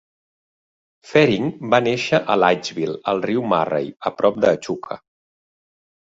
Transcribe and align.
Fehring 1.09 1.49
va 1.73 1.79
néixer 1.87 2.19
a 2.33 2.37
Leitchville, 2.43 2.95
al 3.13 3.21
riu 3.25 3.43
Murray, 3.51 3.91
a 4.11 4.13
prop 4.23 4.41
d'Echuca. 4.47 4.99